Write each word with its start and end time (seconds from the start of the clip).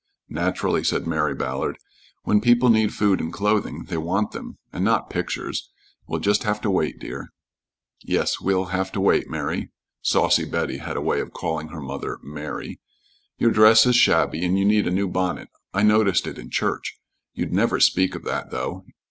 "Naturally," 0.29 0.83
said 0.83 1.05
Mary 1.05 1.35
Ballard. 1.35 1.77
"When 2.23 2.41
people 2.41 2.69
need 2.69 2.91
food 2.91 3.21
and 3.21 3.31
clothing 3.31 3.83
they 3.83 3.97
want 3.99 4.31
them, 4.31 4.57
and 4.73 4.83
not 4.83 5.11
pictures. 5.11 5.69
We'll 6.07 6.19
just 6.21 6.41
have 6.41 6.59
to 6.61 6.71
wait, 6.71 6.97
dear." 6.97 7.27
"Yes, 8.01 8.39
we'll 8.41 8.69
have 8.73 8.91
to 8.93 8.99
wait, 8.99 9.29
Mary." 9.29 9.69
Saucy 10.01 10.45
Betty 10.45 10.77
had 10.79 10.97
a 10.97 11.01
way 11.01 11.19
of 11.19 11.33
calling 11.33 11.67
her 11.67 11.81
mother 11.81 12.17
"Mary." 12.23 12.79
"Your 13.37 13.51
dress 13.51 13.85
is 13.85 13.95
shabby, 13.95 14.43
and 14.43 14.57
you 14.57 14.65
need 14.65 14.87
a 14.87 14.89
new 14.89 15.07
bonnet; 15.07 15.49
I 15.71 15.83
noticed 15.83 16.25
it 16.25 16.39
in 16.39 16.49
church, 16.49 16.97
you'd 17.35 17.53
never 17.53 17.79
speak 17.79 18.15
of 18.15 18.23
that, 18.23 18.49
though. 18.49 18.83